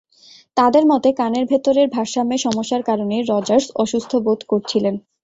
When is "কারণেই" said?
2.89-3.21